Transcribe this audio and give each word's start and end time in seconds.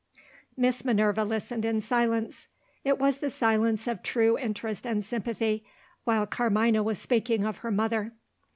Miss 0.57 0.83
Minerva 0.83 1.23
listened 1.23 1.63
in 1.63 1.79
silence. 1.79 2.47
It 2.83 2.97
was 2.97 3.19
the 3.19 3.29
silence 3.29 3.85
of 3.87 4.01
true 4.01 4.35
interest 4.35 4.87
and 4.87 5.05
sympathy, 5.05 5.63
while 6.05 6.25
Carmina 6.25 6.81
was 6.81 6.97
speaking 6.97 7.43
of 7.45 7.59
her 7.59 7.69
mother. 7.69 8.11